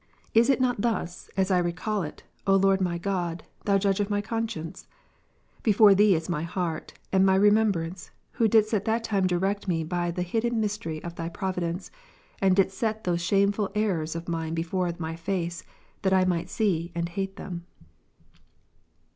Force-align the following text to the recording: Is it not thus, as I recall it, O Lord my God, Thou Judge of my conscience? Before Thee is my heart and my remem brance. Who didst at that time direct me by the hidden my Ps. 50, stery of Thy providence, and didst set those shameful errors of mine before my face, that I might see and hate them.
Is 0.33 0.49
it 0.49 0.59
not 0.59 0.81
thus, 0.81 1.29
as 1.37 1.51
I 1.51 1.59
recall 1.59 2.01
it, 2.01 2.23
O 2.47 2.55
Lord 2.55 2.81
my 2.81 2.97
God, 2.97 3.43
Thou 3.65 3.77
Judge 3.77 3.99
of 3.99 4.09
my 4.09 4.19
conscience? 4.19 4.87
Before 5.61 5.93
Thee 5.93 6.15
is 6.15 6.27
my 6.27 6.41
heart 6.41 6.93
and 7.11 7.23
my 7.23 7.37
remem 7.37 7.71
brance. 7.71 8.09
Who 8.31 8.47
didst 8.47 8.73
at 8.73 8.85
that 8.85 9.03
time 9.03 9.27
direct 9.27 9.67
me 9.67 9.83
by 9.83 10.09
the 10.09 10.23
hidden 10.23 10.59
my 10.59 10.65
Ps. 10.65 10.77
50, 10.77 10.89
stery 10.89 11.03
of 11.03 11.15
Thy 11.17 11.29
providence, 11.29 11.91
and 12.41 12.55
didst 12.55 12.79
set 12.79 13.03
those 13.03 13.21
shameful 13.21 13.69
errors 13.75 14.15
of 14.15 14.27
mine 14.27 14.55
before 14.55 14.91
my 14.97 15.15
face, 15.15 15.63
that 16.01 16.13
I 16.13 16.25
might 16.25 16.49
see 16.49 16.91
and 16.95 17.07
hate 17.07 17.35
them. 17.35 17.67